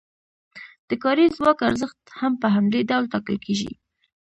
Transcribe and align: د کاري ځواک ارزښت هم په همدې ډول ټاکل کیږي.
د 0.89 0.91
کاري 1.03 1.25
ځواک 1.35 1.59
ارزښت 1.69 1.99
هم 2.19 2.33
په 2.41 2.47
همدې 2.55 2.79
ډول 2.89 3.05
ټاکل 3.13 3.37
کیږي. 3.45 3.71